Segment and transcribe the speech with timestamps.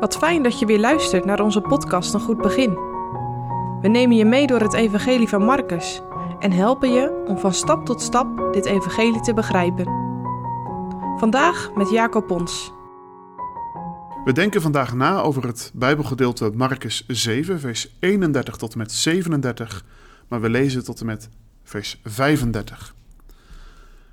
[0.00, 2.74] Wat fijn dat je weer luistert naar onze podcast Een Goed Begin.
[3.80, 6.02] We nemen je mee door het Evangelie van Marcus
[6.38, 9.86] en helpen je om van stap tot stap dit Evangelie te begrijpen.
[11.16, 12.72] Vandaag met Jacob Pons.
[14.24, 19.84] We denken vandaag na over het Bijbelgedeelte Marcus 7, vers 31 tot en met 37,
[20.28, 21.28] maar we lezen tot en met
[21.62, 22.94] vers 35.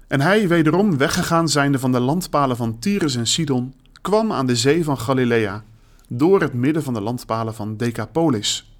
[0.07, 4.55] En hij, wederom weggegaan zijnde van de landpalen van Tyrus en Sidon, kwam aan de
[4.55, 5.63] zee van Galilea,
[6.09, 8.77] door het midden van de landpalen van Decapolis.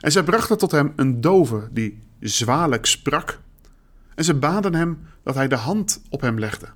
[0.00, 3.40] En zij brachten tot hem een dove die zwalijk sprak,
[4.14, 6.66] en ze baden hem dat hij de hand op hem legde.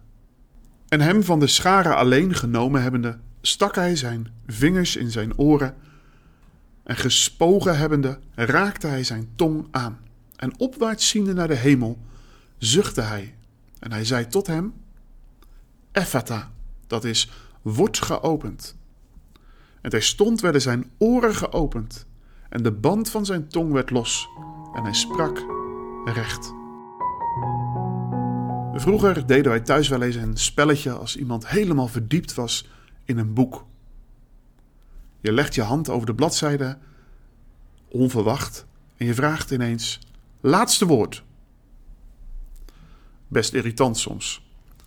[0.89, 5.75] En hem van de scharen alleen genomen hebbende, stak hij zijn vingers in zijn oren,
[6.85, 9.99] en gespogen hebbende, raakte hij zijn tong aan.
[10.37, 11.99] En opwaarts ziende naar de hemel,
[12.59, 13.35] zuchtte hij.
[13.79, 14.75] En hij zei tot hem:
[15.93, 16.51] Ephata,
[16.87, 17.31] dat is,
[17.63, 18.77] wordt geopend.
[19.85, 22.07] En terstond werden zijn oren geopend,
[22.49, 24.29] en de band van zijn tong werd los,
[24.75, 25.45] en hij sprak
[26.05, 26.55] recht.
[28.75, 32.69] Vroeger deden wij thuis wel eens een spelletje als iemand helemaal verdiept was
[33.05, 33.65] in een boek.
[35.21, 36.79] Je legt je hand over de bladzijde,
[37.89, 39.99] onverwacht, en je vraagt ineens:
[40.41, 41.25] laatste woord.
[43.29, 44.47] Best irritant soms,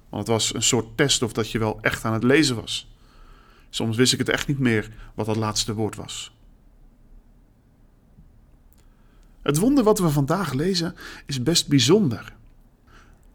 [0.09, 2.95] want het was een soort test of dat je wel echt aan het lezen was.
[3.78, 6.38] Soms wist ik het echt niet meer wat dat laatste woord was.
[9.42, 12.36] Het wonder wat we vandaag lezen is best bijzonder.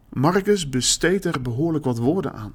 [0.09, 2.53] Marcus besteedt er behoorlijk wat woorden aan.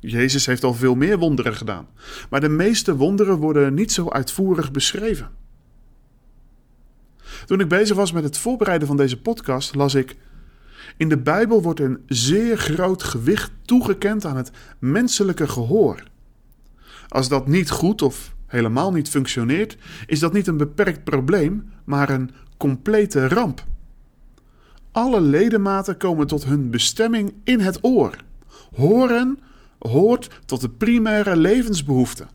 [0.00, 1.88] Jezus heeft al veel meer wonderen gedaan,
[2.30, 5.30] maar de meeste wonderen worden niet zo uitvoerig beschreven.
[7.46, 10.16] Toen ik bezig was met het voorbereiden van deze podcast, las ik.
[10.96, 16.12] In de Bijbel wordt een zeer groot gewicht toegekend aan het menselijke gehoor.
[17.14, 19.76] Als dat niet goed of helemaal niet functioneert,
[20.06, 23.64] is dat niet een beperkt probleem, maar een complete ramp.
[24.92, 28.16] Alle ledematen komen tot hun bestemming in het oor.
[28.74, 29.38] Horen
[29.78, 32.28] hoort tot de primaire levensbehoeften.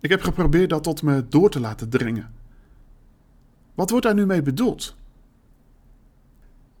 [0.00, 2.34] Ik heb geprobeerd dat tot me door te laten dringen.
[3.74, 4.96] Wat wordt daar nu mee bedoeld?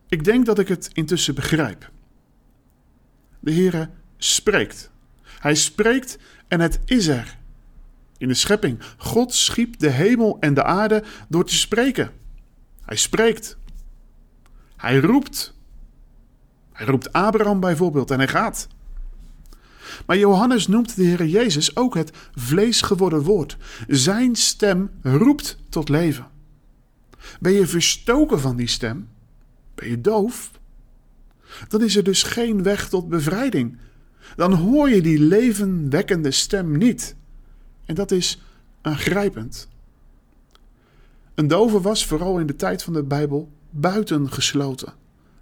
[0.08, 1.90] Ik denk dat ik het intussen begrijp.
[3.40, 4.94] De Heere spreekt.
[5.38, 7.38] Hij spreekt en het is er.
[8.18, 8.78] In de schepping.
[8.96, 12.10] God schiep de hemel en de aarde door te spreken.
[12.82, 13.56] Hij spreekt.
[14.76, 15.54] Hij roept.
[16.72, 18.68] Hij roept Abraham bijvoorbeeld en hij gaat.
[20.06, 23.56] Maar Johannes noemt de Heer Jezus ook het vlees geworden woord.
[23.86, 26.26] Zijn stem roept tot leven.
[27.40, 29.08] Ben je verstoken van die stem?
[29.74, 30.50] Ben je doof?
[31.68, 33.78] Dan is er dus geen weg tot bevrijding.
[34.36, 37.16] Dan hoor je die levenwekkende stem niet.
[37.84, 38.42] En dat is
[38.80, 39.68] aangrijpend.
[41.34, 44.92] Een dove was vooral in de tijd van de Bijbel buitengesloten.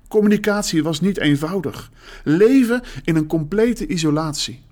[0.09, 1.91] Communicatie was niet eenvoudig.
[2.25, 4.63] Leven in een complete isolatie.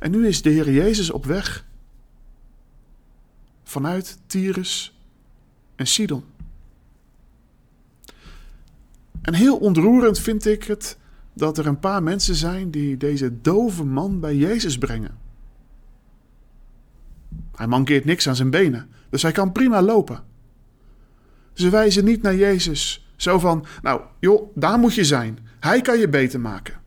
[0.00, 1.64] En nu is de Heer Jezus op weg
[3.62, 4.98] vanuit Tyrus
[5.76, 6.24] en Sidon.
[9.22, 10.98] En heel ontroerend vind ik het
[11.34, 15.18] dat er een paar mensen zijn die deze dove man bij Jezus brengen.
[17.54, 20.22] Hij mankeert niks aan zijn benen, dus hij kan prima lopen.
[21.52, 25.38] Ze wijzen niet naar Jezus zo van, nou joh, daar moet je zijn.
[25.60, 26.80] Hij kan je beter maken.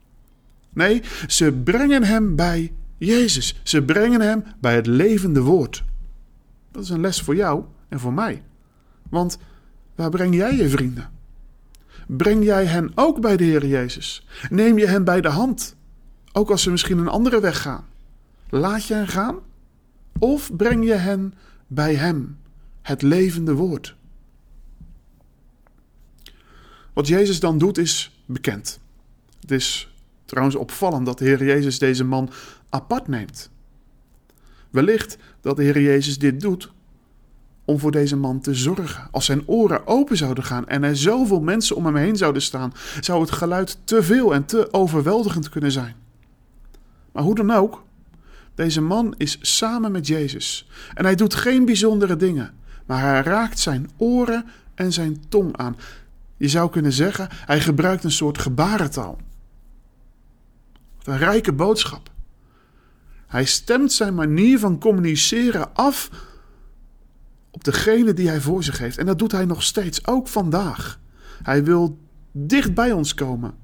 [0.73, 3.59] Nee, ze brengen hem bij Jezus.
[3.63, 5.83] Ze brengen hem bij het levende woord.
[6.71, 8.43] Dat is een les voor jou en voor mij.
[9.09, 9.37] Want
[9.95, 11.09] waar breng jij je vrienden?
[12.07, 14.27] Breng jij hen ook bij de Heer Jezus?
[14.49, 15.75] Neem je hen bij de hand,
[16.31, 17.85] ook als ze misschien een andere weg gaan?
[18.49, 19.39] Laat je hen gaan?
[20.19, 21.33] Of breng je hen
[21.67, 22.37] bij Hem,
[22.81, 23.95] het levende woord?
[26.93, 28.79] Wat Jezus dan doet is bekend.
[29.41, 29.93] Het is
[30.25, 32.29] trouwens opvallend dat de Heer Jezus deze man
[32.69, 33.49] apart neemt.
[34.69, 36.71] Wellicht dat de Heer Jezus dit doet
[37.67, 39.07] om voor deze man te zorgen.
[39.11, 42.73] Als zijn oren open zouden gaan en er zoveel mensen om hem heen zouden staan,
[42.99, 45.95] zou het geluid te veel en te overweldigend kunnen zijn.
[47.11, 47.83] Maar hoe dan ook,
[48.55, 52.53] deze man is samen met Jezus en hij doet geen bijzondere dingen,
[52.85, 55.77] maar hij raakt zijn oren en zijn tong aan.
[56.37, 59.17] Je zou kunnen zeggen, hij gebruikt een soort gebarentaal.
[61.03, 62.09] Een rijke boodschap.
[63.27, 66.09] Hij stemt zijn manier van communiceren af
[67.57, 68.97] op degene die hij voor zich heeft.
[68.97, 70.99] En dat doet hij nog steeds, ook vandaag.
[71.43, 71.97] Hij wil
[72.31, 73.55] dicht bij ons komen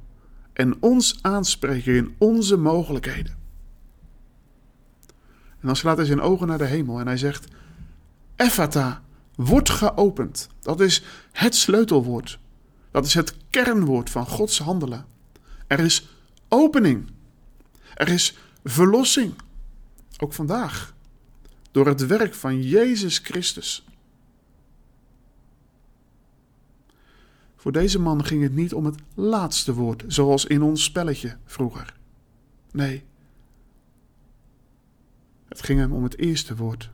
[0.53, 3.37] en ons aanspreken in onze mogelijkheden.
[5.49, 7.47] En dan slaat hij zijn ogen naar de hemel en hij zegt:
[8.35, 9.01] Ephata,
[9.35, 10.49] wordt geopend.
[10.59, 12.39] Dat is het sleutelwoord.
[12.91, 15.05] Dat is het kernwoord van Gods handelen.
[15.67, 16.07] Er is
[16.47, 17.11] opening.
[17.93, 19.33] Er is verlossing.
[20.17, 20.93] Ook vandaag.
[21.73, 23.85] Door het werk van Jezus Christus.
[27.55, 31.93] Voor deze man ging het niet om het laatste woord, zoals in ons spelletje vroeger.
[32.71, 33.03] Nee.
[35.47, 36.89] Het ging hem om het eerste woord.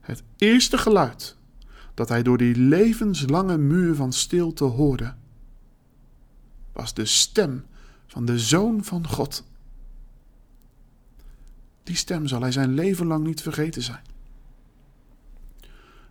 [0.00, 1.36] Het eerste geluid
[1.94, 5.14] dat hij door die levenslange muur van stilte hoorde,
[6.72, 7.66] was de stem
[8.06, 9.44] van de Zoon van God.
[11.88, 14.02] Die stem zal hij zijn leven lang niet vergeten zijn.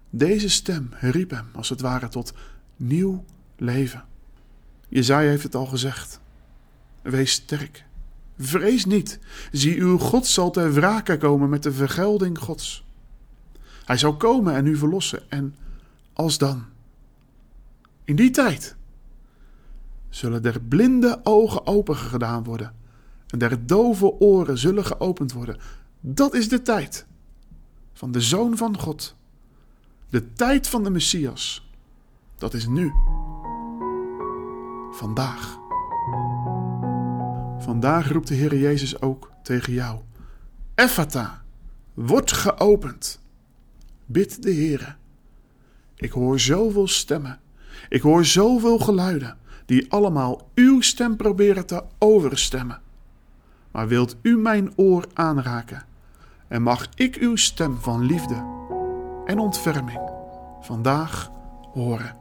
[0.10, 2.34] Deze stem riep hem als het ware tot
[2.76, 3.26] nieuw
[3.56, 4.06] leven.
[4.88, 6.20] Jezaja heeft het al gezegd.
[7.02, 7.86] Wees sterk.
[8.38, 9.20] Vrees niet.
[9.52, 12.86] Zie, uw God zal ter wrake komen met de vergelding Gods.
[13.86, 15.32] Hij zal komen en u verlossen.
[15.32, 15.56] En
[16.14, 16.66] als dan?
[18.04, 18.76] In die tijd
[20.10, 22.74] zullen der blinde ogen open gedaan worden
[23.28, 25.58] en der dove oren zullen geopend worden.
[26.00, 27.06] Dat is de tijd
[27.94, 29.16] van de Zoon van God.
[30.10, 31.70] De tijd van de Messias.
[32.38, 32.92] Dat is nu.
[34.92, 35.58] Vandaag.
[37.60, 40.00] Vandaag roept de Heer Jezus ook tegen jou.
[40.76, 41.44] Ephata,
[41.94, 43.22] word geopend.
[44.06, 44.96] Bid de Heere.
[45.96, 47.40] Ik hoor zoveel stemmen.
[47.90, 52.82] Ik hoor zoveel geluiden die allemaal uw stem proberen te overstemmen.
[53.72, 55.86] Maar wilt u mijn oor aanraken
[56.48, 58.56] en mag ik uw stem van liefde
[59.26, 60.12] en ontferming
[60.62, 61.32] vandaag
[61.74, 62.16] horen.